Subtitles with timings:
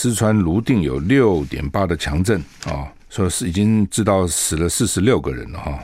[0.00, 5.76] 四川泸定有六点八的强震啊，说是已经知道死了四十六个人了哈，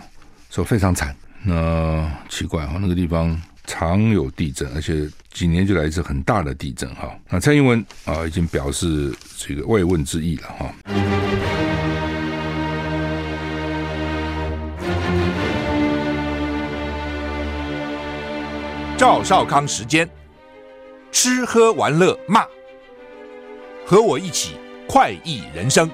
[0.50, 1.12] 说非常惨。
[1.42, 7.12] 那奇怪哈，那个地方常有地震，而且几年就来一次很大的地震哈。
[7.28, 10.72] 那蔡英文啊已经表示这个慰问之意了哈。
[18.96, 20.08] 赵少康时间，
[21.10, 22.44] 吃喝玩乐骂，
[23.86, 24.56] 和我一起
[24.88, 25.90] 快意人生。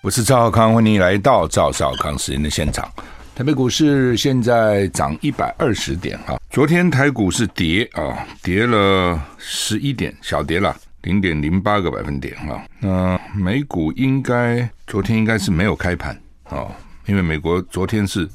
[0.00, 2.90] 我是赵少康，欢迎来到赵少康时间的现场。
[3.34, 12.64] 台北股市现在涨一百二十点哈，昨天台股是跌啊，跌了十一点，小跌了零点零八个百分点哈。
[12.80, 16.66] 那美股应该昨天应该是没有开盘啊。
[17.06, 18.28] 因为美国昨天是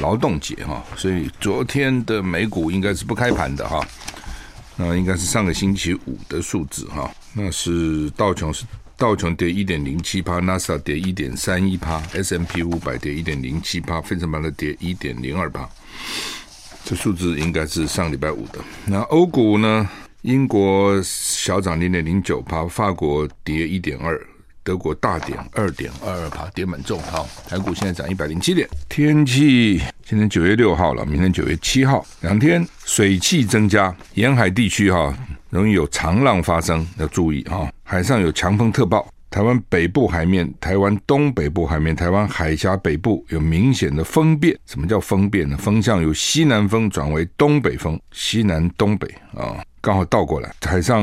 [0.00, 3.86] 劳动节哈，所以昨天的美股应该是不开盘的哈。
[4.76, 7.10] 那应该是上个星期五的数字哈。
[7.32, 8.64] 那是道琼是
[8.96, 15.68] 道琼跌一点零七趴，纳斯达跌一点三一趴，S&P 五百跌一点零七趴，费城半导体跌一点零二趴。
[16.84, 18.58] 这数字应该是上礼拜五的。
[18.86, 19.88] 那欧股呢？
[20.22, 24.20] 英国小涨零点零九趴，法国跌一点二。
[24.68, 27.00] 德国大跌二点二二趴，跌蛮重。
[27.00, 28.68] 哈，台股现在涨一百零七点。
[28.86, 35.16] 天气今天九月六号了，明天九月七号，两天水汽增加，沿海地区哈
[35.48, 37.72] 容易有长浪发生，要注意哈。
[37.82, 44.54] 海上有强风特报，台湾北部海面、台湾东北部海面、台湾海峡北部有明显的风变。
[44.66, 45.56] 什么叫风变呢？
[45.56, 50.54] 风向由西南风转为东北风，西南东北啊，刚好倒过来。
[50.60, 51.02] 海上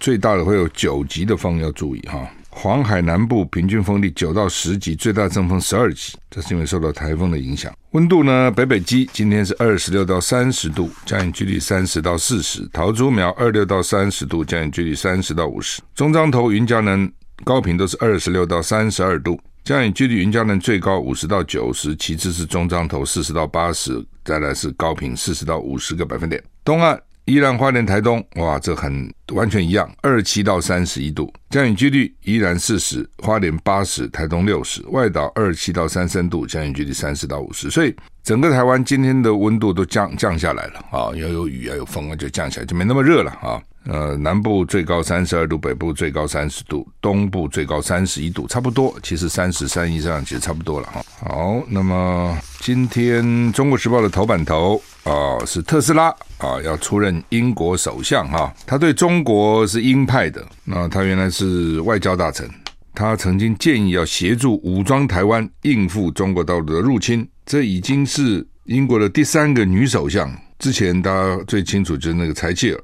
[0.00, 2.26] 最大的会有九级的风，要注意哈。
[2.60, 7.72] 黄海南部平均风力九到十级，最大阵风十二级，这是因为受到台风的影响。
[7.92, 8.50] 温度呢？
[8.50, 17.08] 北北基今天是二十六到三十度，降雨距离三十到四十；桃竹苗二六到三十度，降雨距离三十到五十；中彰投、云嘉南、
[17.44, 26.42] 高屏都是二十六到三十二度，降雨距离云嘉南最高五十到九十，其次是中彰投四十到八十，再来是高屏四十到五十个百分点。
[26.64, 27.00] 东岸。
[27.28, 37.94] 宜兰花莲台东，哇，这很完全一样，二七到三十一度，降雨几率依然四十，花莲八十，台东六十，外岛二七到三三度，降雨几率三十到五十，所以
[38.24, 43.60] 整个台湾今天的温度都降降下来了啊，要有雨啊有风啊，就降下来，就没那么热了啊。
[43.84, 51.02] 呃，南部最高三十二度，北部最高三十度，东部最高三十一度，差不多，其实三十三以上其实差不多了哈。
[51.20, 53.22] 好，那么今天
[53.52, 62.48] 《中国时报》的头版头啊、是特斯拉啊要出任英国首相哈，他对中国是鹰派的，那他原来是外交大臣，
[62.94, 72.80] 他曾经建议要协助武装台湾应付中国大陆的入侵，这已经是英国的第三个女首相，之前大家最清楚就是那个柴契尔。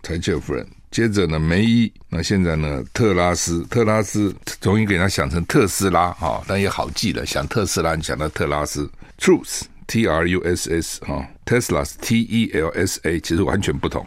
[0.00, 8.88] 柴契尔夫人，接着呢梅伊，那现在呢特拉斯， 特拉斯容易给他想成特斯拉哈，但也好记了，想特斯拉你想到特拉斯
[9.20, 14.06] ，Truth T R U S S 哈，Tesla T E L S A 其实完全不同，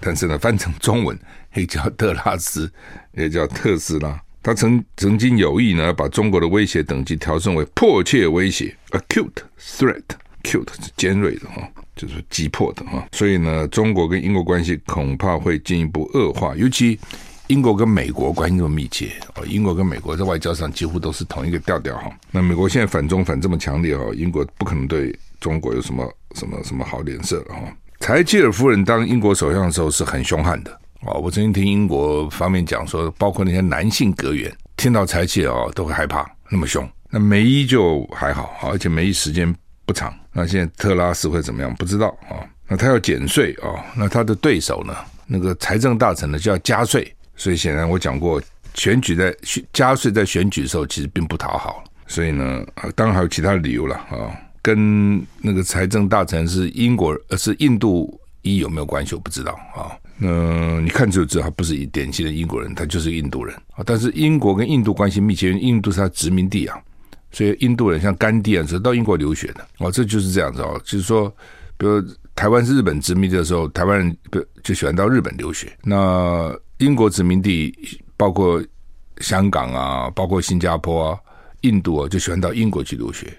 [0.00, 1.16] 但是呢翻成中文
[1.54, 2.68] 也叫特拉斯，
[3.12, 4.20] 也叫特斯拉。
[4.42, 9.30] 他曾曾经有意呢把中国的威胁等级调升为迫切威胁，acute
[9.60, 11.70] threat，acute 是尖锐的哈。
[11.94, 16.96] 就是急迫的哈，所以呢，中国跟英国关系恐怕会进一步恶化，尤其
[17.48, 22.10] 英国跟美国关系这么密切哦，英国跟美国在外交上几乎都是同一个调调哈。
[22.30, 27.56] 那美国现在反中反这么强烈哦，英国不可能对中国有什么什么什么好脸色哈。
[28.00, 30.70] 柴契尔夫人当英国首相的时候是很凶悍的
[31.00, 36.86] 哦，我曾经听英国方面讲说，包括那些男性阁员听到柴契尔哦都会害怕，那么凶。
[37.10, 39.52] 那梅伊就还好，而且梅伊时间
[39.86, 40.14] 不长。
[40.32, 41.74] 那现在特拉斯会怎么样？
[41.76, 42.44] 不知道啊。
[42.68, 44.94] 那他要减税啊，那他的对手呢？
[45.26, 47.10] 那个财政大臣呢就要加税。
[47.38, 48.42] 所以显然我讲过，
[48.74, 49.34] 选举在
[49.72, 51.82] 加税在选举的时候其实并不讨好。
[52.06, 52.62] 所以呢，
[52.94, 54.36] 当然还有其他理由了啊。
[54.60, 59.14] 跟那个财政大臣是英国呃是印度裔有没有关系？
[59.14, 59.96] 我不知道啊。
[60.20, 63.84] 嗯你看就知道，他不是典型的英国人，他就是印度人啊。
[63.86, 66.76] 但是英国跟印度关系密切，印度是他殖民地啊。
[67.30, 70.80] 所以印度人像甘地啊，是到英国留学的哦，这就是这样子哦。
[70.84, 71.28] 就是说，
[71.76, 72.02] 比如
[72.34, 75.70] 台湾是日本殖民地的时候，台湾人不就喜欢到日本留学？
[75.84, 77.74] 那英国殖民地
[78.16, 78.62] 包括
[79.18, 81.20] 香港啊，包括新加坡啊，
[81.60, 83.32] 印度啊，就喜欢到英国去留学，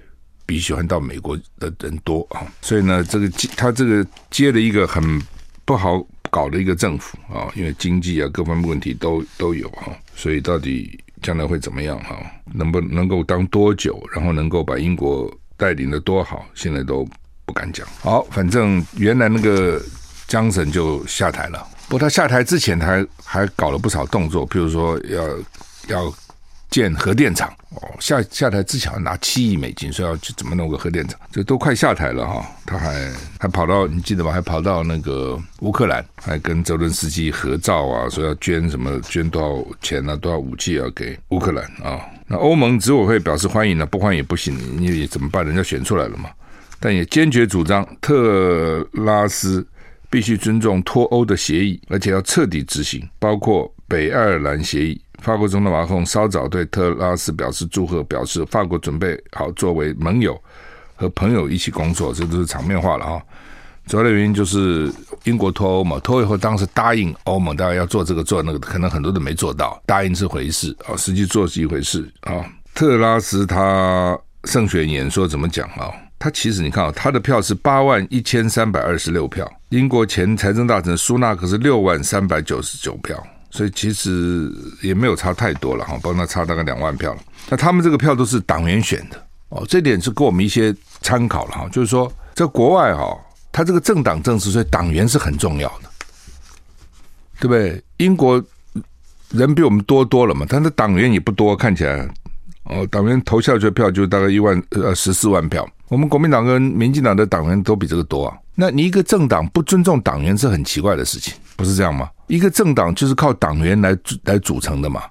[0.45, 2.45] 比喜欢到美国的人多啊。
[2.61, 5.21] 所以呢，这个他这个接了一个很
[5.65, 9.91] 不好搞的一个政府啊，因为经济啊各方面问题都都有哈。
[10.15, 10.99] 所以到底。
[11.21, 11.99] 将来会怎么样？
[11.99, 12.15] 哈，
[12.53, 14.01] 能不能够当多久？
[14.13, 16.45] 然后能够把英国带领的多好？
[16.55, 17.05] 现在都
[17.43, 17.85] 不敢讲。
[17.99, 19.81] 好，反正原来那个
[20.29, 21.67] 江省就下台了。
[21.89, 25.27] 不他下台之前，他还还搞了不少动作，譬如说要
[25.87, 26.13] 要
[26.69, 32.45] 建核电厂哦，下下台之前要拿七亿美金，说要去怎么弄个核电厂，就都快下台了哈。
[32.63, 34.31] 他还还跑到你记得吗？
[34.31, 41.99] 还跑到那个乌克兰，还跟泽伦斯基合照啊，说要捐什么捐多少钱啊，多少武器要给乌克兰啊。
[42.27, 45.43] 那欧盟执委会表示欢迎了，不欢迎也不行，你怎么办？
[45.43, 46.29] 人家选出来了嘛。
[46.79, 49.65] 但也坚决主张特拉斯
[50.09, 54.99] 必须尊重脱欧的协议，而且要彻底执行，包括北爱尔兰协议。
[55.21, 60.41] 法国总统马克龙稍早对特拉斯表示祝贺，表示法国准备好作为盟友
[60.95, 63.21] 和朋友一起工作，这都是场面话了哈。
[63.85, 64.89] 主要的原因就是
[65.25, 72.45] 英国脱欧嘛，脱欧以后当时答应欧盟大家要做这个做那个，可能很多都没做到，答应是回事啊，实际做是一回事啊。
[72.73, 75.91] 特拉斯他胜选演说怎么讲啊？
[76.19, 84.51] 他其实你看啊，他的票是八万一千三百二十六票，英国前财政大臣苏纳克是六万三百九十九票，所以其实
[84.81, 87.21] 也没有差太多了哈，帮他差大概两万票了。
[87.47, 93.17] 那他们这个票都是党员选的哦，这点是给我们一些参考了哈，就是说在国外哈，
[93.49, 95.89] 他这个政党政治，所以党员是很重要的，
[97.39, 97.81] 对不对？
[97.95, 98.43] 英国
[99.29, 102.05] 人比我们多多了嘛，但是党员也不多，看起来
[102.65, 105.65] 哦，党员投下去的票就大概一万呃十四万票。
[105.89, 108.37] 我们国民党跟民进党的党员都比这个多啊！
[108.53, 112.07] 那你一个政党不尊重党员是很奇怪的事情，不是这样吗？
[112.27, 115.01] 一个政党就是靠党员来来组成的嘛。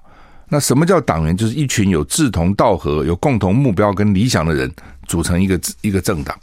[0.47, 1.35] 那什么叫党员？
[1.35, 4.71] 就是一群有志同道合、有共同目标跟理想的人
[5.05, 6.35] 组成一个一个政党，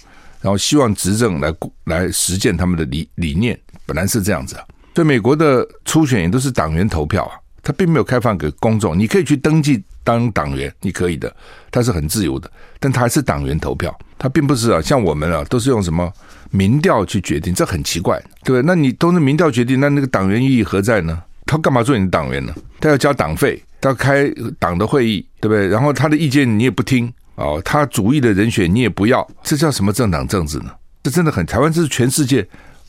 [0.43, 1.53] 然后希望执政来
[1.85, 4.65] 来实践他们的理理念，本来是这样子啊。
[4.95, 7.35] 所以美国的初选也都是党员投票啊。
[7.63, 11.35] 他并没有开放给公众，你可以去登记当党员，你可以的，
[11.73, 12.49] 他是很自由的，
[12.79, 16.09] 但他还是党员投票，他并不是啊，像我们啊，都是用什么
[16.53, 18.63] 民调去决定，这很奇怪，对不对？
[18.63, 21.21] 那你都是民调决定，那那个党员意义何在呢？
[21.45, 22.55] 他干嘛做你的党员呢？
[22.79, 25.67] 他要交党费，他要开党的会议，对不对？
[25.67, 30.71] 然后他的意见你也不听哦，他主意的人选你也不要，这叫什么政党政治呢？
[31.03, 32.47] 这真的很，台湾这是全世界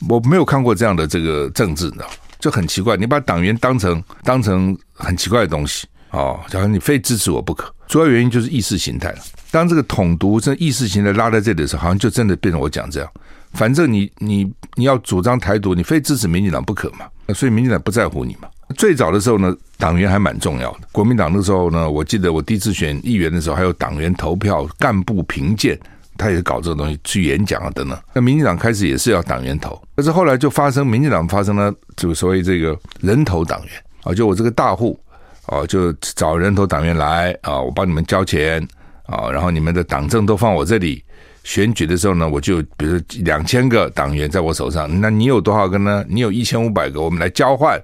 [0.08, 2.08] 我没有看过这样的这个政治，你知道。
[2.40, 7.74] 就很奇怪，你把党员当成当成很奇怪的东西哦，假如你非支持我不可。
[7.88, 9.20] 主要原因就是意识形态了。
[9.52, 13.10] 当这个统独这意识形态拉在这里的时候，好像就真的变成我讲这样。
[13.54, 17.06] 反正你你你要主张台独，你非支持民进党不可嘛。
[17.34, 18.48] 所以民进党不在乎你嘛。
[18.76, 20.80] 最早的时候呢，党员还蛮重要的。
[20.92, 25.80] 国民党那时候呢，我记得我第一次选议员的时候，还有党员投票、干部评鉴。
[26.20, 27.96] 他也搞这个东西去演讲啊等等。
[28.12, 33.72] 那民进党开始也是要党员投，但是后来就发生民进党发生了就所谓这个人头党员
[34.02, 35.00] 啊，就我这个大户
[35.48, 38.66] 哦，就找人头党员来啊，我帮你们交钱
[39.06, 41.04] 啊，然后你们的党证都放我这里，
[41.44, 46.06] 选举的时候呢，我就比如两千个党员在我手上，那你有多少个呢？
[46.08, 47.82] 你有一千五百个，我们来交换。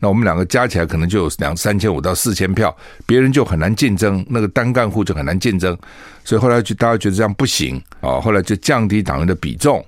[0.00, 2.76] 那我们两个加起来可能就有两三千五到四千票，
[3.06, 5.78] 别人就很难竞争，那个单干户就很难竞争，
[6.24, 9.84] 所以后来就大家觉得这样不行啊，后来就降低党员的比重，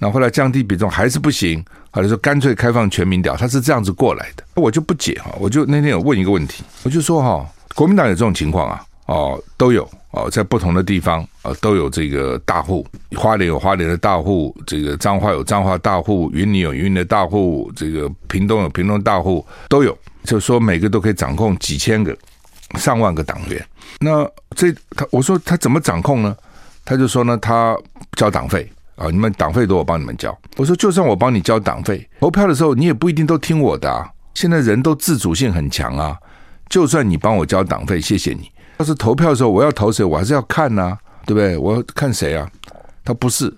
[0.00, 9.88] 那后后来降低比重还是不行，后来说干脆开放全民调，他是这样子过来的，我就不解哈，我就那天有问一个问题，我就说哈，国民党有这种情况啊，哦都有。
[10.12, 12.84] 哦，在不同的地方啊，都有这个大户。
[13.16, 19.96] 花莲有花莲的大户，这个彰化有彰化大户，云林有云林的大户，这个屏东有屏东大户，都有。
[20.24, 22.12] 就说，每个都可以掌控几千个、
[22.74, 23.64] 上万个党员。
[24.00, 26.36] 那这他我说他怎么掌控呢？
[26.84, 27.78] 他就说呢，他
[28.16, 28.68] 交党费
[29.00, 30.36] 啊，你们党费多，我帮你们交。
[30.58, 34.06] 我说，就算我帮你交党费，投票的时候你也不一定都听我的啊。
[34.34, 36.14] 现在人都自主性很强啊，
[36.68, 38.50] 就算你帮我交党费，谢谢你。
[38.76, 41.56] 要是投票的时候，我要投谁，我还是要看呐、啊，对不对？
[41.56, 42.46] 我要看谁啊？
[43.02, 43.50] 他不是，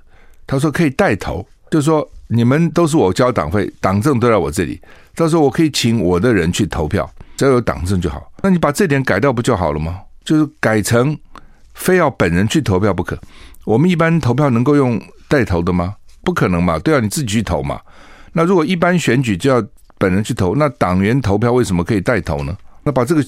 [0.46, 4.80] 他说可以代投，就是说你们都是我交党费，党证都在我这里，
[5.16, 8.30] 到时候我可以请我的人去投票，只要有党证就好。
[8.44, 10.00] 那你把这点改掉不就好了吗？
[10.24, 11.18] 就是改成
[11.74, 13.18] 非要本人去投票不可。
[13.64, 15.00] 我们一般投票能够用
[15.32, 15.96] 代投的吗？
[16.22, 17.80] 不可能嘛，对啊，你自己去投嘛。
[18.34, 22.54] 那如果一般选举就要本人去投，那党员投票为什么可以代投呢？
[22.82, 23.24] 那把这个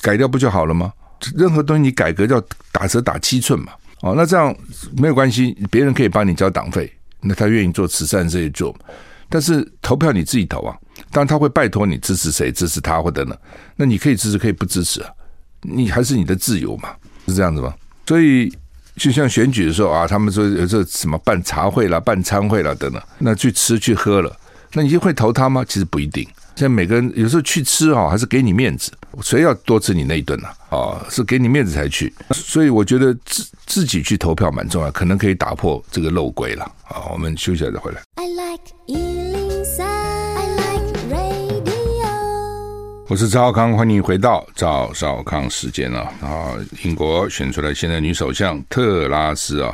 [0.00, 0.90] 改掉不就好了吗？
[1.36, 2.42] 任何东西你改革叫
[2.72, 4.54] 打折打七寸嘛，哦，那这样
[4.96, 6.90] 没有关系，别人可以帮你交党费，
[7.20, 8.74] 那他愿意做慈善这些做，
[9.28, 10.74] 但是投票你自己投啊，
[11.12, 13.36] 当然他会拜托你支持谁，支持他或者呢，
[13.76, 15.10] 那你可以支持可以不支持啊，
[15.60, 16.88] 你还是你的自由嘛，
[17.28, 17.72] 是这样子吗？
[18.06, 18.52] 所以
[18.96, 24.36] 就像选举的时候啊，他们说有这什么办茶会啦、办餐会啦等等，那去吃去喝了，
[24.74, 25.64] 那你就会投他吗？
[25.66, 26.26] 其实不一定。
[26.54, 30.48] 现在每个人有时候去吃啊，还是给你面子，谁要多吃你那一顿呢？
[30.68, 36.64] 啊，是给你面子才去，所以我觉得自自己去投票蛮重要，可能可以打破这个漏规了。
[36.88, 38.02] 啊，我们休息下再回来。
[38.16, 39.41] I like
[43.12, 46.10] 我是赵少康，欢迎回到赵少康时间啊！
[46.22, 49.70] 啊，英国选出来现在女首相特拉斯啊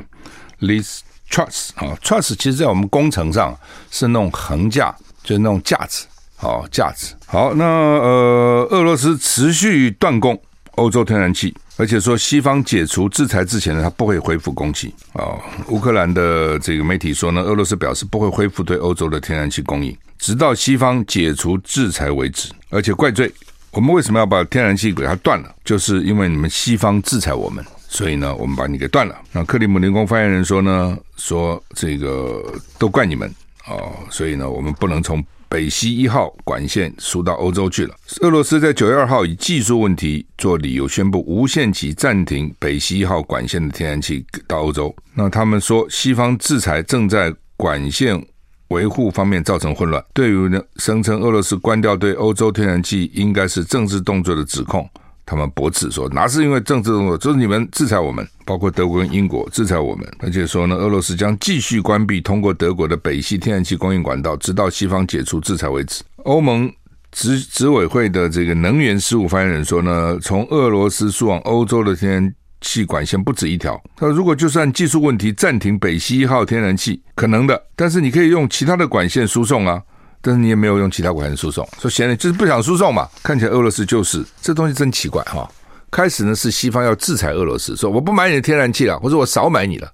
[0.60, 3.56] list trust 啊，trust 其实在我们工程上
[3.92, 4.92] 是那种横架，
[5.22, 6.04] 就是那种架子，
[6.34, 7.14] 好架子。
[7.26, 10.36] 好，那呃，俄罗斯持续断供
[10.78, 15.36] 欧洲天然气，而且说西方解除制裁之前呢，它不会恢复供气啊。
[15.68, 19.94] 乌克兰的这个媒体说呢，俄罗斯表示不会恢复对欧洲的天然气供应。
[20.18, 23.32] 直到西方解除制裁为止，而且怪罪
[23.70, 25.54] 我们为什么要把天然气给它断了？
[25.64, 29.14] 就是因为你们西方制裁我们，所以呢，我们把你给断了。
[29.32, 32.42] 那克里姆林宫发言人说呢，说这个
[32.78, 33.32] 都怪你们
[33.68, 37.94] 哦，所以呢，我们不能从北溪一号管线输到欧洲去了。
[38.20, 44.94] 俄罗斯在九月二号以技术问题做理由，宣布无限期暂停北溪一号管线的天然气到欧洲。
[45.14, 48.24] 那他们说，西方制裁正在管线。
[48.68, 50.04] 维护方面造成混乱。
[50.12, 54.86] 对于呢，声称俄罗斯关掉对欧洲天然气应该是政治动作的指控，
[55.28, 66.02] 他们驳斥说，哪是因为政治动作，就是你们制裁我们，包括德国跟英国制裁我们，而且说呢，俄罗斯将继续关闭通过德国的北溪天然气供应管道，直到西方解除制裁为止。
[66.24, 66.72] 欧盟
[67.12, 73.78] 执执委会的这个能源事务发言人说呢，从俄罗斯输往欧洲的天然气管线不止一条。
[73.96, 79.82] 他说，如果就算技术问题暂停北溪一号天然气，可能的，但是你可以用其他的管线输送啊。
[80.20, 83.08] 但是你也没有用其他管线输送，说显然就是不想诉讼嘛。
[83.22, 85.48] 看起来俄罗斯就是这东西真奇怪哈。
[85.90, 89.90] 开始呢是西方要制裁俄罗斯，说我不买你的天然气了，或者我少买你了。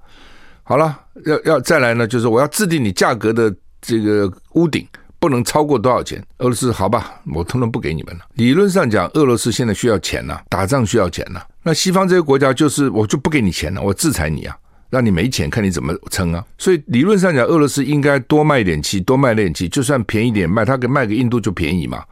[0.62, 4.87] 好了，要要再来呢，就是我要制定你价格的这个屋顶。
[5.21, 6.23] 不能超过多少钱？
[6.40, 8.26] 俄罗斯好吧，我通通不给你们了。
[8.35, 14.54] 理论上讲，俄罗斯现在需要钱呐、打仗需要钱呐、那西方这些国家就是我就不给你钱了，我制裁你啊，
[14.95, 16.45] 让你没钱，看你怎么撑啊。
[16.57, 22.03] 所以理论上讲，俄罗斯应该多卖一点气，多卖点气，就算便宜点卖，他给卖给印度就便宜嘛。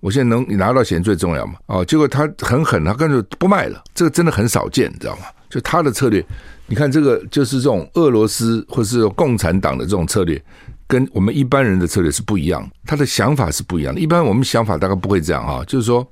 [0.00, 1.54] 我现在能你拿到钱最重要嘛。
[1.66, 5.22] 哦，结果他很狠，他干脆不卖了，这个真的很少见，你知道吗？
[5.48, 6.24] 就他的策略，
[6.66, 10.42] 你看这个就是这种俄罗斯或是共产党的这种策略。
[10.88, 14.00] 跟我们一般人的策略是不一样，他的想法是不一样的。
[14.00, 16.06] 一般我们想法大概不会这样哈，就是说，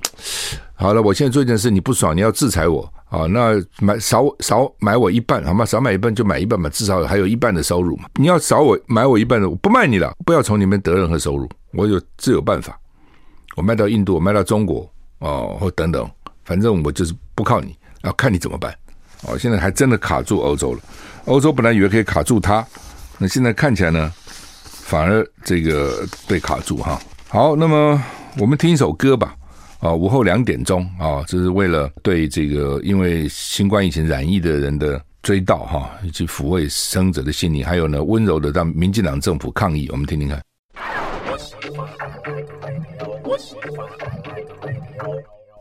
[0.72, 5.64] 好了，我现在做一件事，你不爽，你要制裁我啊，那买少少买我一半好吗？
[5.64, 8.04] 少买一半就买一半嘛，至少还有一半的收入嘛。
[8.14, 12.78] 你要少我买我一半的，我不卖你了，不要从里面得任何收入，我有自有办法，
[13.56, 14.88] 我卖到印度，我卖到中国
[15.18, 16.08] 哦，或等等，
[16.44, 18.72] 反正我就是不靠你，要看你怎么办。
[19.24, 20.80] 哦，现在还真的卡住欧洲了，
[21.24, 22.64] 欧洲本来以为可以卡住它，
[23.18, 24.12] 那现在看起来呢？
[24.62, 27.00] 反而这个被卡住哈。
[27.28, 28.00] 好，那么
[28.38, 29.34] 我们听一首歌吧。
[29.80, 39.88] 啊，午后两点钟啊，这是为了对这个因为新冠疫情染疫的人的追悼哈，以及抚慰生者的心灵，还有呢温柔的让民进党政府抗议。
[39.90, 40.38] 我们听听看。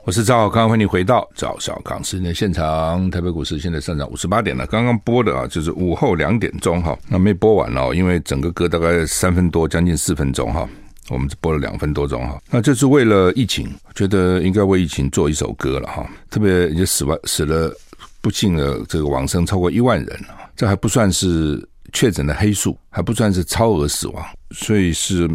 [0.03, 3.09] 我是赵少康，欢迎回到赵小康时间的现场。
[3.11, 4.67] 台北股市现在上涨五十八点了。
[4.67, 10.67] 刚刚播的啊，就是午后两点钟哈，那没播完哦，因为整个歌大概三分多，将近四分钟哈，
[11.09, 12.41] 我们只播了两分多钟哈。
[12.49, 16.09] 那这是为了疫情，觉得应该为疫情做一首歌了哈。
[16.29, 17.73] 特别也死完死了
[18.21, 25.27] 不幸的这个往生超过一万人了，这还不算是确诊的黑数，还不算是超额死亡，所以是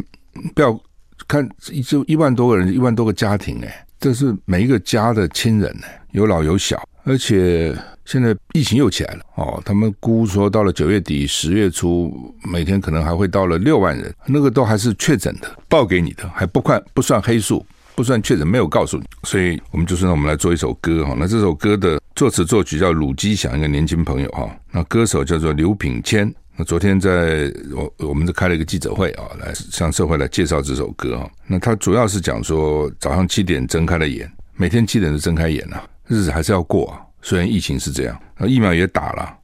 [0.55, 0.79] 不要
[1.27, 1.49] 看
[1.87, 3.87] 就一万多个人，一万多个家庭哎。
[3.99, 9.61] 这是每一个家的亲人呢，有老有小，而且现在疫情又起来了哦。
[9.65, 19.05] 他们估说到了九月底、十月初，每天可能还会到了六万人，那个都还是确诊的，报给你的，还不算不算黑数，不算确诊，没有告诉你。
[19.23, 21.15] 所以我们就说，我们来做一首歌哈。
[21.19, 24.49] 那这首歌的作词作曲叫鲁基祥，一个年轻朋友哈。
[24.71, 26.33] 那歌手叫做刘品谦。
[26.57, 31.29] 那昨天在我我们是开了一个记者会啊，来向社会来介绍这首歌啊。
[31.49, 37.01] 那他主要是讲说，早上七点睁开了眼，每天七点就睁开眼了，日子还是要过啊。
[37.25, 39.37] 虽然疫情是这样，那疫苗也打了，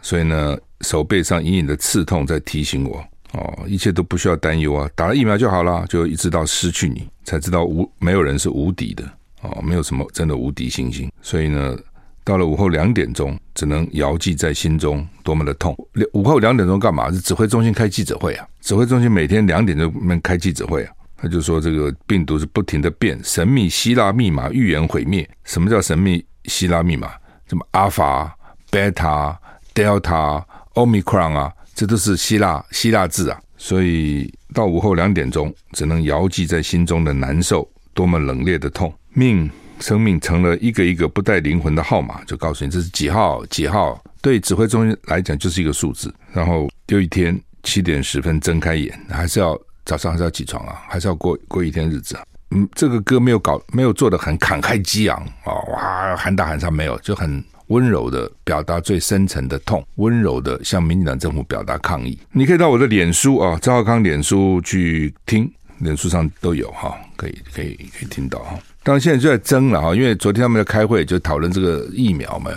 [0.00, 2.96] 所以呢，手背上隐隐的刺痛在提醒我
[3.34, 9.04] 哦，一切都不需要担忧啊，打了疫苗就好了，就一直到失去你，才知道无没有人是无敌的
[9.42, 11.78] 哦，没有什么真的无敌星星，所以呢。
[12.24, 15.72] 到了午后两点钟，只能遥记在心中，多么的痛！
[16.12, 17.08] 午后两点钟干嘛？
[17.12, 18.44] 是指挥中心开记者会啊！
[18.60, 20.92] 指挥中心每天两点钟门开记者会啊！
[21.16, 25.24] 他就说这个病毒是不停的变，神秘希腊密码预言毁灭。
[25.44, 27.12] 什么叫神秘希腊密码？
[27.48, 28.36] 什么阿法、
[28.70, 29.38] 贝塔、
[29.72, 33.40] 德尔塔、奥密克戎啊，这都是希腊希腊字啊！
[33.56, 39.50] 所以到午后两点钟，只能遥记在心中的难受，多么冷冽的痛，命。
[39.78, 44.02] 生命成了一个一个不带灵魂的号码，就告诉你这是几号几号。
[44.22, 46.10] 对指挥中心来讲，就是一个数字。
[46.32, 52.24] 然后又一天七点十分睁开眼，还是要早上还是要起床啊，还是要过过一天日子啊。
[52.50, 62.16] 嗯，这个歌没有搞，没有做的很慷慨激昂啊，哇，喊打喊杀没有，就很温柔的表达最深层的痛，温柔的向民进党政府表达抗议。
[62.30, 68.56] 你可以到我的脸书啊，赵浩康脸书去听，脸书上都有哈，可以可以可以听到哈。
[68.84, 72.52] 当然现在就在争了哈，因为昨天他们在开会就讨论这个疫苗嘛，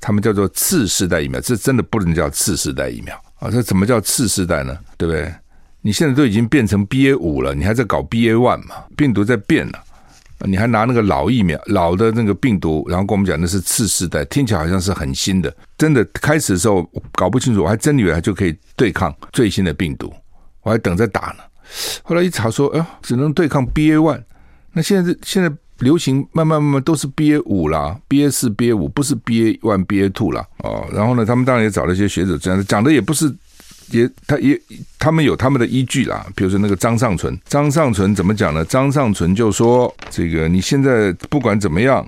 [0.00, 4.74] 他们叫做次世代疫苗，这真的不能叫次世代疫苗啊，这怎么叫次世代呢？
[4.96, 5.30] 对不对？
[5.86, 8.76] 你现在都已经变成 BA 五了，你还在搞 BA one 嘛？
[8.96, 9.78] 病毒在变了，
[10.46, 15.54] 你还拿那个老疫苗、老的那个病毒，然后跟我们讲那是次世代，听起来好像是很新的。
[15.76, 20.10] 真的开始的时候搞不清楚，我还真以为它就可以对抗最新的病毒，
[20.62, 21.44] 我还等着打呢。
[22.02, 24.22] 后来一查说，哎呦，只能对抗 BA one。
[24.72, 30.46] 那现在是现在流行慢慢慢慢都是 BA 五啦，BA 四、BA 五不是 BA one、BA two 啦。
[30.60, 30.88] 哦。
[30.94, 33.30] 然后呢，他们当然也找了一些学者这样讲的，也不是。
[33.90, 34.60] 也，他也，
[34.98, 36.24] 他们有他们的依据啦。
[36.34, 38.64] 比如说那个张尚存，张尚存怎么讲呢？
[38.64, 42.06] 张尚存就说：“这个你现在不管怎么样，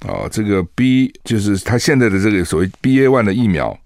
[0.00, 3.76] 啊、这个 B 就是他现在的这个所谓 BA one 的疫苗，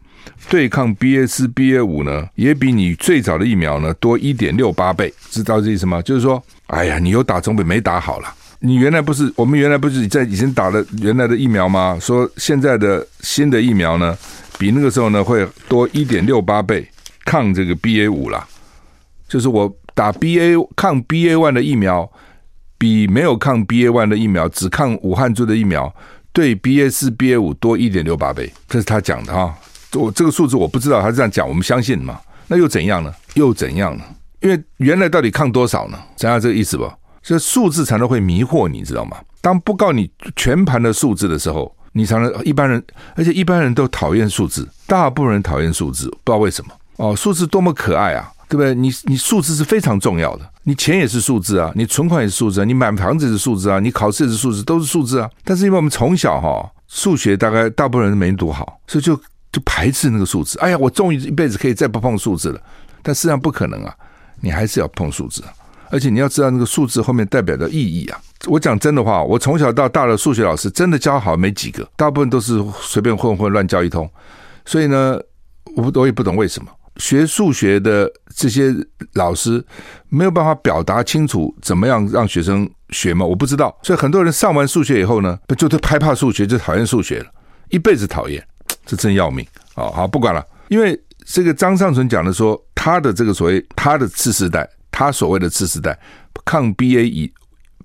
[0.49, 6.03] 对抗 BA 四、BA 五呢，也比你最早的疫苗呢多一点六八倍，知道这意思吗？
[6.03, 8.35] 就是说，哎呀，你有打总比没打好了。
[8.61, 11.99] 你原来不是我们原来不是在以前打了原来的疫苗吗？
[12.01, 14.17] 说现在的新的疫苗呢，
[14.59, 16.87] 比那个时候呢会多一点六八倍。”
[17.25, 18.47] 抗这个 BA 五啦，
[19.29, 22.11] 就是我打 BA 抗 BA one 的疫苗，
[22.79, 25.95] 比没有抗 BA one 的疫苗，只抗武汉株的疫苗，
[26.33, 29.55] 对 BA 四 BA 五多一点六八倍，这是他讲的哈。
[29.95, 32.19] 我这个数字我不知道，他这样讲，我们相信嘛？
[32.49, 33.15] 那又怎样呢？
[33.35, 34.05] 又怎样呢？
[34.41, 35.99] 因为原来到底抗多少呢？
[36.17, 36.99] 想想这个意思吧。
[37.23, 39.19] 这数字常常会迷惑你，知道吗？
[39.41, 42.83] 当不告你全盘的数字的时候，你常常一般人，
[43.15, 46.73] 而且一般人都讨厌数字，大部分人讨厌数字，不知道为什么。
[47.03, 48.73] 哦，数字多么可爱啊，对不对？
[48.77, 55.29] 你你数字是非常重要的，你钱也是数字啊，你存款也是数字啊，你买房子也是数字啊，你考试也是数字，都是数字啊。
[55.43, 59.17] 但是因为我们从小哈、哦、数学大概大部分人没读好，所以就
[59.51, 60.57] 就排斥那个数字。
[60.61, 62.61] 哎呀，我终于一辈子可以再不碰数字了。
[63.03, 63.93] 但实际上不可能啊，
[64.41, 65.43] 你还是要碰数字，
[65.91, 68.21] 而且你要知道那个数字后面代表的意义啊。
[68.47, 74.09] 我讲真的话，我从小到大的数学老师真的教好没几个，大部分都是随便混混乱教一通。
[74.65, 75.19] 所以呢，
[75.75, 76.71] 我我也不懂为什么。
[76.97, 78.75] 学数学的这些
[79.15, 79.65] 老师
[80.09, 83.25] 没有办法表达清楚怎么样让学生学吗？
[83.25, 83.77] 我不知道。
[83.83, 87.27] 所以很多人上完数学以后呢，就都害怕数学，就讨厌数学了，
[87.71, 88.47] 一辈子讨厌，
[88.85, 89.91] 这真要命啊！
[89.91, 95.99] 好，不管了，因为这个张尚淳讲的说，他的这个所谓他的次世代，他所谓的次世代
[96.45, 97.33] 抗 BA 一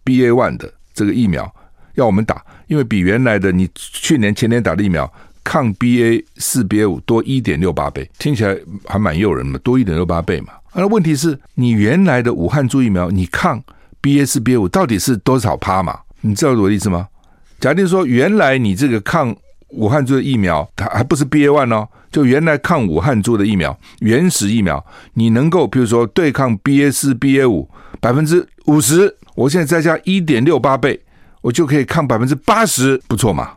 [0.04, 1.50] BA one 的这个疫苗
[1.94, 5.12] 要我们打，因为比原来的你去年前年打的疫苗。
[5.48, 8.54] 抗 BA 四 BA 五多一点六八倍，听起来
[8.86, 10.50] 还蛮诱人的，多一点六八倍嘛。
[10.74, 13.64] 那问题是你原来的武汉株疫苗，你抗
[14.02, 15.98] BA 四 BA 五到底是多少趴嘛？
[16.20, 17.08] 你知道我的意思吗？
[17.62, 19.34] 假定说原来你这个抗
[19.70, 27.70] 武汉株的疫苗，它还不是 BA one 哦，就原来抗武汉株的疫苗，原始疫苗，你能够比如说对抗 BA 四 BA 五
[28.02, 31.00] 百分之五十，我现在再加一点六八倍，
[31.40, 33.54] 我就可以抗百分之八十，不错嘛，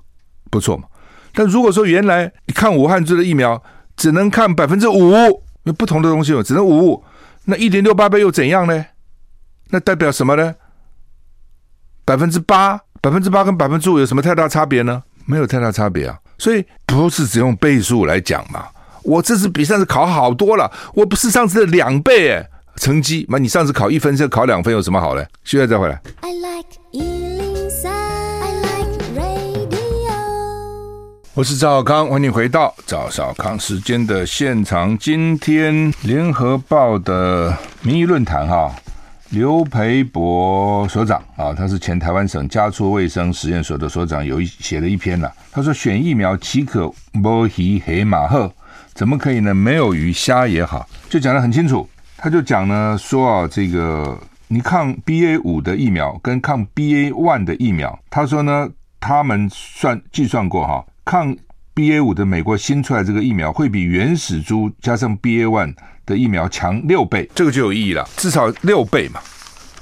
[0.50, 0.84] 不错嘛。
[1.32, 3.62] 但如果说原来你看武汉株的疫苗
[3.96, 5.42] 只能看百分之五，
[5.76, 7.04] 不同的东西有只能五，
[7.44, 8.86] 那一点六八倍又怎样呢？
[9.70, 10.54] 那代表什么呢？
[12.04, 15.02] 百分之八，百分之八跟百分之五有什么太大差别呢？
[15.26, 16.18] 没有太大差别啊。
[16.38, 18.64] 所以不是只用倍数来讲嘛。
[19.02, 25.26] 我这次比上次考好多了，我不是上次的两倍哎，成绩嘛，你上次考一分，现在考两分有什么好嘞？
[25.44, 26.00] 现在再回来。
[26.22, 27.49] I like
[31.40, 34.96] 我是赵少康，欢迎回到赵少康时间的现场。
[34.98, 38.70] 今天联合报的民意论坛哈，
[39.30, 45.32] 刘培博所长啊，他是前台湾省家畜卫生实验所的所长，有一写了一篇了。
[45.50, 48.52] 他说选疫苗岂可摸鱼黑马赫？
[48.92, 49.54] 怎么可以呢？
[49.54, 51.88] 没有鱼虾也好，就讲得很清楚。
[52.18, 54.14] 他就讲呢，说啊，这个
[54.48, 58.68] 你抗 BA 五的疫苗跟抗 BA one 的疫苗，他说呢，
[59.00, 60.84] 他们算计算过哈。
[61.10, 61.36] 抗
[61.74, 65.74] BA 五的美国新出来这个疫苗会比原始株加上 BA one
[66.06, 69.20] 的疫苗强六倍，这个就有意义了，至少六倍嘛。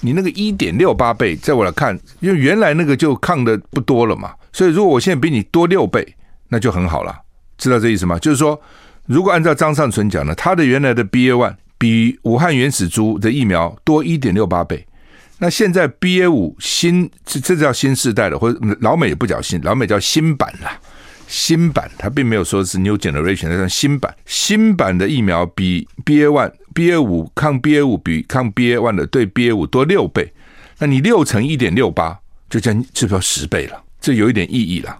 [0.01, 6.17] 你那个一点六八倍，在我来看，因为原来那个就抗的不多了嘛，所以如果我现在比你多六倍，
[6.49, 7.15] 那就很好了。
[7.59, 8.19] 知道这意思吗？
[8.19, 8.59] 就是说，
[9.05, 14.87] 如果按照张尚存讲的，他的原来的 BA one 比武汉原始株的疫苗多一点六八倍，
[15.41, 20.71] 那现在 BA 五新这这叫新世代的，或者老美也不叫新，老美叫新版了。
[21.29, 24.13] 新版，它并没有说是 new generation，它是新版。
[24.25, 30.33] 新版的疫苗比 BA one、BA 五抗 BA 五比抗 BA one 的对 BA 五多六倍，
[30.79, 33.81] 那你六乘一点六八，就将是不是要十倍了？
[34.01, 34.99] 这有一点意义了，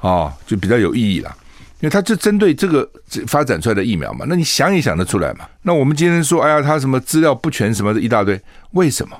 [0.00, 1.36] 哦，就比较有意义了，
[1.80, 2.88] 因为它就针对这个
[3.26, 4.24] 发展出来的疫苗嘛。
[4.28, 5.48] 那你想也想得出来嘛？
[5.62, 8.40] 那我们今天说，哎呀，他什么资料不全什么的一大堆，
[8.72, 9.16] 为什么？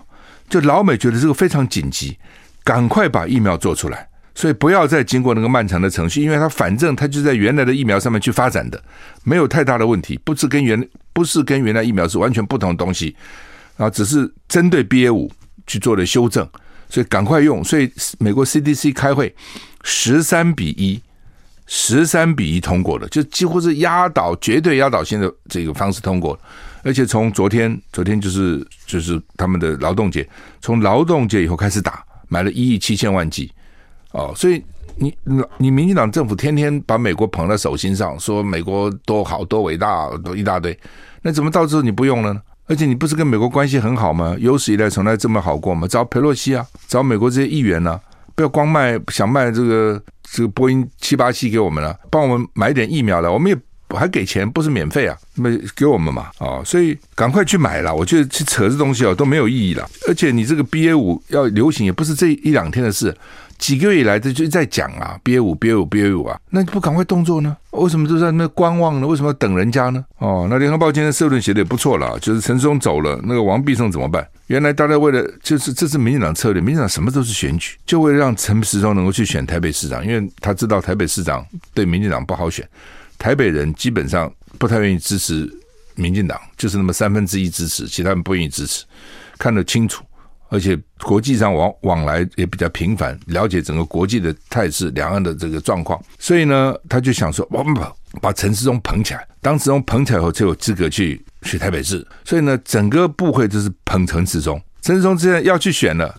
[0.48, 2.16] 就老美觉得这个非常紧急，
[2.62, 8.82] 赶快把疫苗做出来，所以不要再经过那个漫长的程序，因为它反正它就在原来的疫苗上面去发展的，
[9.22, 13.14] 没有太大的问题，不是跟原不是跟原来疫苗是完全不同的东西，
[13.76, 15.30] 啊，只是针对 BA 五
[15.66, 16.48] 去做了修正。
[16.86, 19.34] 所以赶快用，所以美国 CDC 开会
[19.82, 21.00] 十三比一，
[21.66, 26.38] 十三比一通过了，就几乎是压倒、绝对压倒性的这个方式通过。
[26.84, 30.28] 而且从昨天，昨天就是就是他们的劳动节，
[30.60, 33.50] 从劳动节以后开始打，买了一亿七千万剂
[34.14, 34.33] 哦。
[34.35, 34.62] 所以
[34.96, 35.14] 你
[35.59, 40.77] 你民进党政府天天把美国捧在手心上，说美国多好多伟大，都一大堆，
[41.22, 42.40] 那怎么到时候你不用了呢？
[42.66, 44.35] 而且你不是跟美国关系很好吗？
[44.38, 45.87] 有史以来从来这么好过吗？
[45.87, 48.00] 找佩洛西啊，找美国这些议员呢、
[48.35, 53.59] 不要光卖想卖这个这个波音七八七给我们了，帮我们买点疫苗了，我们也
[53.94, 57.94] 还给钱，不是免费啊，那么给我们嘛，哦，所以赶快去买了。
[57.94, 59.87] 我觉得去扯这东西哦都没有意义了。
[60.09, 63.14] 而且你这个 BA 五要流行也不是这一两天的事。
[63.58, 67.56] 几个月以来，这就在讲啊，BA 五，BA 五，BA 五啊，那你不赶快动作呢？
[67.70, 69.06] 为什么都在那观望呢？
[69.06, 70.04] 为什么要等人家呢？
[70.18, 74.26] 哦，那联合报今天社论写的也不错了，就是陈松走了，那个王必胜怎么办？
[74.48, 82.68] 原来大家为了就是这是民进党策略，民进党什么都是选举，就为了让陈时中能够去选台北市长，因为他知道台北市长对民进党不好选，
[83.18, 85.50] 台北人基本上不太愿意支持
[85.94, 88.84] 民进党，就是那么三分之一支持，其他人不愿意支持，
[89.38, 90.04] 看得清楚。
[90.54, 102.06] 而且国际上往往来也比较频繁，了解整个国际的态势、两岸的这个状况，所以呢，他就想说，我们把把陈世忠捧起来，当时中捧起来后，就有资格去去台北市。
[102.24, 104.62] 所以呢，整个部会就是捧陈世忠。
[104.80, 106.14] 陈时中现在要去选了，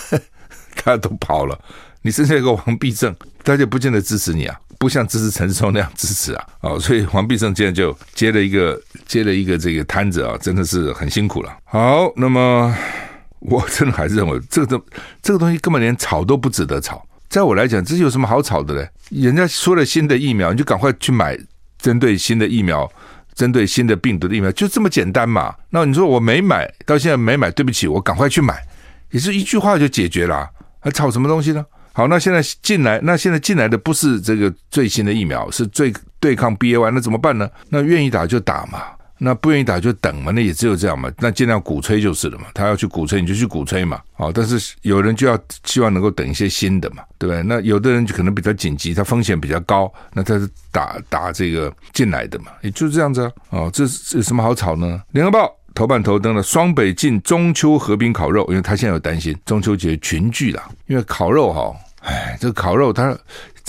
[0.74, 1.60] 他都跑了，
[2.00, 6.46] 你剩下一个王必胜，大家不见得支持你啊，不像支持陈世忠那样支持啊。
[6.62, 11.54] 哦，所以王必胜现在就接了一个接了一个这个摊子啊，真的是很辛苦了。
[11.66, 12.74] 好，那么。
[13.40, 14.82] 我真的还是认为这个东
[15.22, 17.04] 这个东西根本连炒都不值得炒。
[17.28, 18.90] 在我来讲，这有什么好炒的嘞？
[19.10, 21.38] 人家说了新的疫苗，你就赶快去买，
[21.78, 22.90] 针对新的疫苗，
[23.34, 25.54] 针对新的病毒的疫苗，就这么简单嘛。
[25.70, 28.66] 那你说我没买，到现在没买，对不起，我赶快去买，
[29.10, 30.48] 也是一句话就解决了，
[30.80, 31.64] 还炒什么东西呢？
[31.92, 37.50] 好，那现在进来，那现在进来的不是这个最新的疫苗，是最对抗 B A Y，那怎么办呢？
[37.68, 38.84] 那愿意打就打嘛。
[39.18, 41.10] 那不愿意打就等嘛，那也只有这样嘛。
[41.18, 42.46] 那尽量鼓吹就是了嘛。
[42.54, 44.00] 他要去鼓吹，你就去鼓吹嘛。
[44.14, 47.42] 好，但是有人就要希望能够等一些新的嘛，对不对？
[47.42, 53.32] 那有的人就可能比较紧急，他风险比较高，那他是打打这个进来的嘛，也就是这样子啊。
[53.50, 55.02] 哦，这有什么好吵呢？
[55.10, 63.16] 联合报头版头登了双北进中秋河滨烤肉，因为他现在有担心中秋节群聚了，因为烤肉哈，哎，这个烤肉它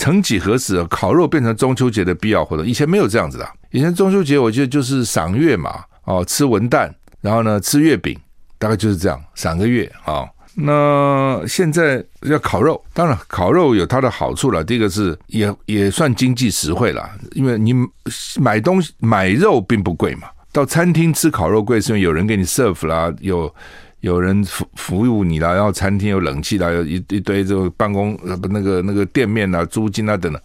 [0.00, 3.46] 曾几何时，烤肉变成中秋节的必要活动，以前没有这样子的。
[3.70, 8.18] 以前中秋节，我觉得就是赏月嘛，哦，吃文旦，然后呢吃月饼，
[8.58, 14.64] 大概就是这样，赏个月啊、那现在要烤肉，当然烤肉有它的好处了。
[14.64, 17.74] 第一个是也也算经济实惠了，因为你
[18.40, 20.28] 买东西买肉并不贵嘛。
[20.50, 23.54] 到餐厅吃烤肉贵，是因为有人给你 serve 啦，有
[24.00, 30.42] 有人服服务你啦，然后餐厅有冷气啦，有一一堆这个办公不那个那个店面啊，租金啊等等，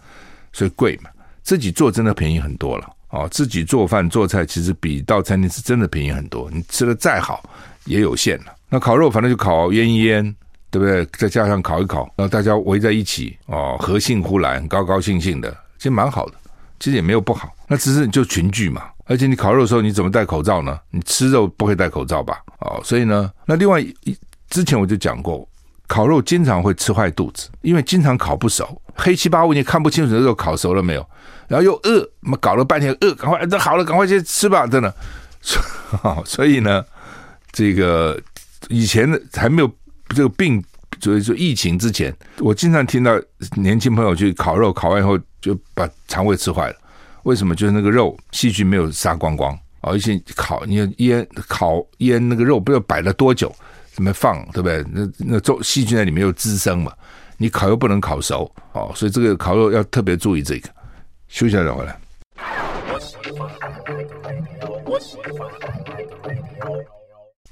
[0.53, 1.09] 所以贵嘛。
[1.43, 2.89] 自己做真的便宜很多了。
[3.09, 6.49] 哦，自己做饭做菜其实比到餐厅是真的便宜很多。
[6.51, 7.47] 你吃的再好
[7.85, 8.45] 也有限了。
[8.67, 10.35] 那烤肉反正就烤腌一腌，
[10.69, 11.05] 对不对？
[11.17, 16.33] 再加上烤一烤，然后大家围在一起，哦，和兴呼来，高高兴兴的，其实蛮好的。
[16.79, 17.53] 其实也没有不好。
[17.67, 18.83] 那只是你就群聚嘛。
[19.07, 20.79] 而且你烤肉的时候你怎么戴口罩呢？
[20.89, 22.39] 你吃肉不会戴口罩吧？
[22.61, 23.79] 哦，所以呢，那另外
[24.49, 25.47] 之前我就讲过，
[25.87, 31.07] 烤肉经常会吃坏肚子，因为经常烤不熟，黑七八乌，你看不清楚这肉烤熟了没有。
[31.47, 34.91] 然后又饿，那么搞了半天饿，赶快这好了，赶快去吃吧，真的。
[36.25, 36.83] 所以呢，
[37.51, 38.19] 这个
[38.69, 39.71] 以前的还没有
[40.09, 40.63] 这个病，
[40.99, 43.21] 所以说疫情之前，我经常听到
[43.55, 46.75] 年轻朋友去烤肉，烤完以后就把肠胃吃坏了。
[47.21, 47.55] 为什么？
[47.55, 49.91] 就是那个肉细菌没有杀光光啊！
[49.91, 53.55] 而且烤你要腌烤腌那个肉，不知道摆了多久，
[53.93, 54.83] 怎么放，对不对？
[54.91, 56.91] 那那细细菌在里面又滋生嘛，
[57.37, 60.67] 你烤又不能烤熟哦，所以这个烤肉要特别注意这个。
[61.27, 61.99] 休息一下再回来。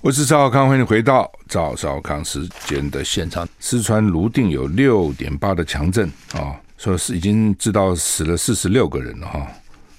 [0.02, 3.48] 我是赵少康，欢迎回到赵少康时间的现场。
[3.60, 9.48] 四川泸定有六点八的强震啊，说是已经知道死了四十六个人了哈，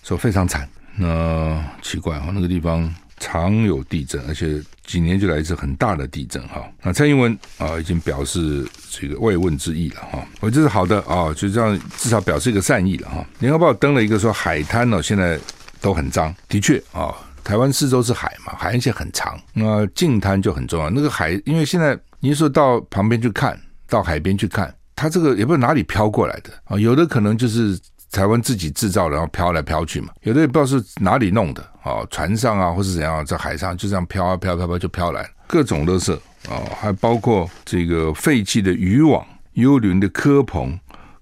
[0.02, 0.68] 说非常惨。
[0.96, 6.62] 那奇怪哈，那个地方常有地震，而且几年就来一次很大的地震哈。
[6.82, 13.26] 那蔡英文啊已经表示这个慰问之意了哈，我这是好的啊，就这样至少表示一个善意了哈。
[13.38, 15.40] 联合报登了一个说海滩呢现在
[15.80, 20.90] 都很脏，的确啊，台湾四周是海嘛，海岸线很长，那近滩就很重要。
[20.90, 27.78] 那个海因为现在你说到旁边去看，到海边去看，它这个也不知道哪里飘过来的啊，有的可能就是。
[28.12, 36.14] 台湾自己制造，然后飘来飘去嘛，有的也不知道是哪里弄的啊，船上啊，或是怎样，在海上就这样飘啊飘飘飘就飘来，各种垃圾
[36.48, 40.78] 啊，还包括这个废弃的渔网、幽灵的蚵棚、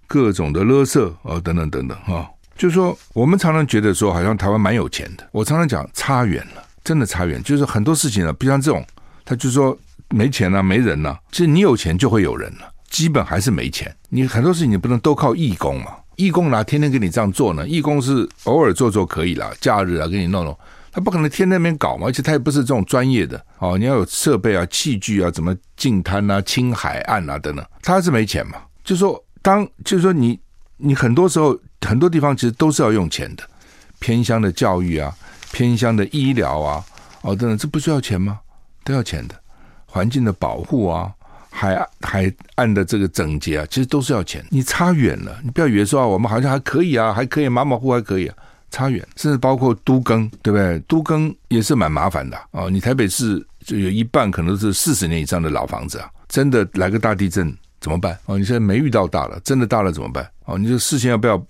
[0.07, 8.85] 各种的垃圾啊，等等等等啊，就是说我们常常觉得说，好像台湾蛮有钱的，我常常讲差远了，真的差远，就是很多事情呢，不像这种，
[9.25, 9.75] 他就说
[10.11, 15.97] 没钱啊，没人呐、其实你有钱就会有人了，基本还是没钱，你很多事情你不能都靠义工嘛。
[16.17, 17.67] 义工哪天天给你这样做呢？
[17.67, 20.57] 义工是偶尔做做可以啦，假日啊给你弄弄，
[20.93, 28.59] 他不可能天天那边搞嘛，而且他也不是这种专业的哦，你要有设备啊、器具啊，怎么净滩啊、清海岸啊等等，他是没钱嘛。
[28.85, 30.39] 就说当就是说你
[30.77, 33.43] 你很多时候很多地方其实都是要用钱的，
[34.01, 35.17] 偏乡的教育啊、
[35.51, 36.85] 偏乡的医疗啊，
[37.23, 38.39] 哦等等，这不需要钱吗？
[38.85, 39.35] 都要钱的，
[39.87, 41.11] 环境的保护啊。
[41.55, 44.45] 海海岸的这个整洁啊，其实都是要钱。
[44.51, 48.35] 你差远了，你不要以为说啊，我们好像还可以啊，还可以马马虎虎还可以啊，
[48.71, 49.07] 差远。
[49.17, 50.79] 甚至包括都更，对不对？
[50.88, 52.69] 都更也是蛮麻烦的哦。
[52.71, 58.19] 你台北市就有一半可能是四十年以上的老房子啊，真的来个大地震怎么办？
[58.25, 60.27] 哦，你现在没遇到大了，真的大了怎么办？
[60.47, 61.41] 哦，你就事先要不要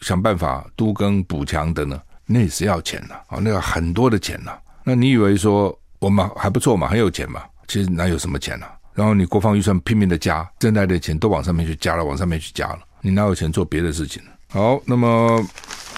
[0.00, 1.98] 想办法都更补强的呢？
[2.26, 4.52] 那也是要钱的哦，那要很多的钱呐。
[4.82, 7.42] 那你以为说我们还不错嘛，很有钱嘛？
[7.68, 8.66] 其实哪有什么钱呢？
[8.94, 14.30] 然后你国防预算拼命的加，挣来的钱都往上面去加了，往上面去加了，你哪有钱做别的事情呢？
[14.48, 15.44] 好，那么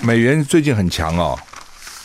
[0.03, 1.39] 美元最近很强哦，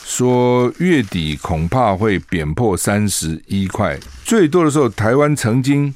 [0.04, 5.94] 说月底恐怕会贬破三十一块，最多的时候台湾曾经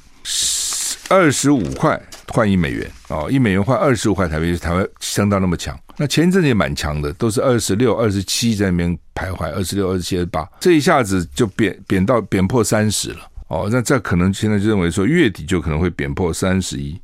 [1.09, 5.79] 二十五块换一美元哦，一美元换二十五块台币，台湾相当那么强。
[5.95, 13.19] 那前一阵子也蛮强的，都是二十六、二十七在那边徘徊，二十六、二十七、二十八，这一下子就贬贬到贬破三十了。
[13.47, 16.99] 哦，那这可能现在就认为说月底就可能会贬破三十亿，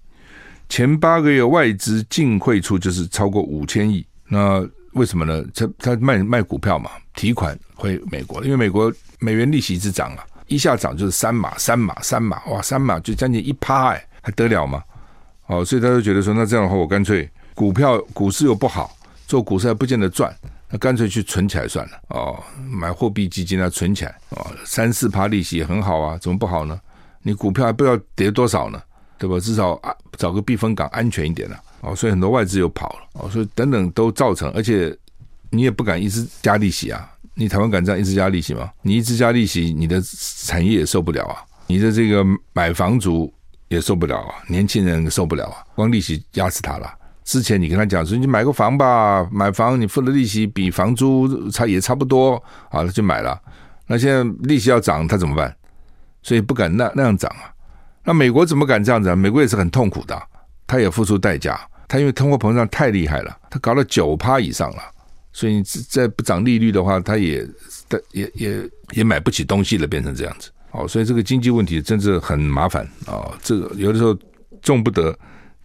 [0.68, 4.06] 前八个月外资净汇出就是超过五千亿。
[4.28, 5.44] 那为什么呢？
[5.54, 14.84] 他他卖卖股票嘛，提款回美国，因为美国美元利息一直涨啊，一下涨就是三码三码三码，哇，三码就将近一趴哎，还得了吗？
[15.48, 18.96] 哦，所以他就觉得说，那这样的话，我干脆股票股市又不好，
[19.28, 20.34] 做股市还不见得赚。
[20.74, 26.80] 那干脆去存起来算了哦，买货币基金啊，存起来哦，三四趴利息也很好啊，怎么不好呢？
[27.22, 28.82] 你股票还不知道跌多少呢，
[29.20, 29.40] 对吧？
[29.40, 34.98] 至少啊，找个避风港安全一点了哦，所以很多外资又跑了哦，所以等等都造成，而且
[35.52, 38.72] 你也不敢一直加利息啊，你台湾敢这样一直加利息吗？
[38.82, 40.02] 你一直加利息，你的
[40.44, 43.32] 产业也受不了啊，你的这个买房族
[43.68, 46.92] 也受不了啊，年轻人受不了啊，光利息压死他了。
[47.24, 53.40] 之前你跟他讲说，你买个房吧，买房你付的利息比房租差也差不多，好，他就买了。
[53.88, 55.56] 那现在利息要涨，他怎么办？
[56.22, 57.52] 所以不敢那那样涨啊。
[58.04, 59.16] 那美国怎么敢这样子啊？
[59.16, 60.22] 美国也是很痛苦的，
[60.68, 61.60] 他也付出代价。
[61.88, 64.82] 他因为通货膨胀太厉害了，他搞了九趴以上了，
[65.32, 67.48] 所以你再不涨利率的话，他也
[68.12, 70.50] 也也也买不起东西了，变成这样子。
[70.72, 73.32] 哦，所以这个经济问题真是很麻烦啊。
[73.42, 74.18] 这个有的时候
[74.62, 75.18] 重不得。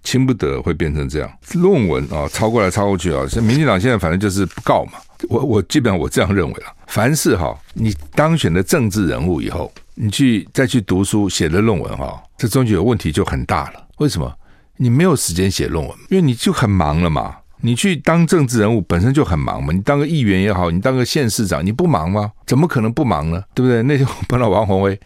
[0.09, 4.93] 轻不得会变成这样，论文啊，抄过来抄过去啊，像民进党现在反正就是不告嘛。
[5.29, 13.87] 我我基本上我这样认为了，凡是哈，你当选的政治人物以后，你去再去读书写的论文哈，这中间有问题就很大了。
[13.99, 14.33] 为什么？
[14.79, 17.37] 你没有时间写论文，因为你就很忙了嘛。
[17.61, 22.33] 你去当政治人物本身就很忙嘛，你当个议员也好，你当个县市长，你不忙吗？
[22.47, 23.43] 怎么可能不忙呢？
[23.53, 23.83] 对不对？
[23.83, 24.99] 那天碰到王宏威，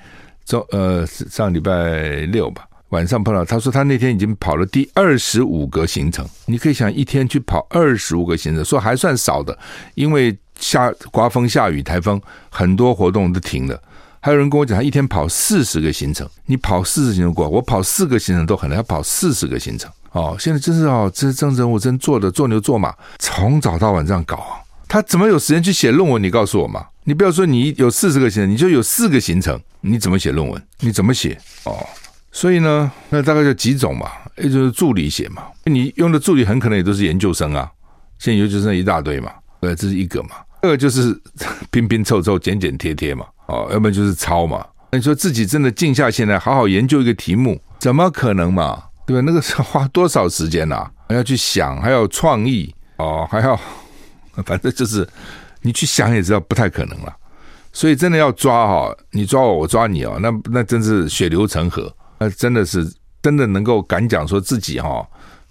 [0.45, 2.65] 周呃上礼拜六吧。
[2.93, 9.59] 晚上碰到他说他那天已经跑了第二十五个行程，你可以想一天去跑二十五个行程，说还算少的，
[9.95, 13.83] 因为下刮风下雨台风，很多活动都停了。
[14.21, 20.37] 还有人跟我讲，他一天跑四十个行程，你跑四十行程过，我跑四个行程都很难，要跑四十个行程哦。
[20.39, 26.23] 现在真是哦，这政治人物真做的做牛做马，从早到晚这样搞啊，他怎么有时间去写论文？
[26.23, 30.63] 你告诉我嘛，你不要说你有四十个行程，你就有四个行程，你怎么写论文？
[30.81, 31.85] 你怎么写哦？
[32.33, 35.45] 所以呢，那大概就几种嘛，也就是助理写嘛。
[35.65, 37.71] 你用的助理很可能也都是研究生啊，
[38.19, 40.31] 现在研究生一大堆嘛，对，这是一个嘛。
[40.63, 41.21] 二个就是
[41.71, 44.67] 拼拼凑凑、剪剪贴贴嘛，哦，要不然就是抄嘛。
[44.91, 48.83] 那你说自己真的静下心来好好研究一个题目，怎么可能嘛？
[49.07, 49.23] 对吧？
[49.27, 50.91] 那个是花多少时间呐、啊？
[51.09, 53.59] 还要去想，还要创意哦，还要，
[54.47, 55.07] 反正就是
[55.61, 57.15] 你去想也知道不太可能了。
[57.73, 61.93] 所以真的要抓哈，你抓我，我抓你哦，那那真是血流成河，
[62.23, 62.89] 那真的是
[63.21, 65.05] 真的能够敢讲说自己哈，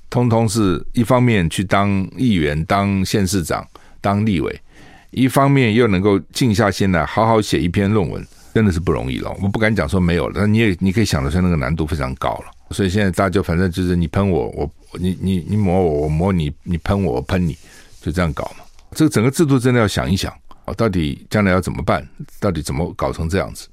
[0.09, 3.67] 通通是一方面去当议员、当县市长、
[3.99, 4.61] 当立委，
[5.09, 9.35] 一方面又能够静下心来好好写一篇论文，真的是不容易了。
[9.41, 12.45] 我不敢讲说没有了，但你也你可以想得出那个难度非常高了。
[12.71, 17.57] 所以现在大家就反正就是你喷我，我你你你抹我，我抹你，你喷我，我喷你，
[18.01, 18.63] 就这样搞嘛。
[18.95, 20.31] 这个整个制度真的要想一想
[20.63, 22.07] 啊，到底将来要怎么办？
[22.39, 23.67] 到底怎么搞成这样子？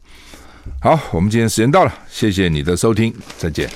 [0.81, 3.67] 好，我们今天时间到了，谢谢你的收听，再见。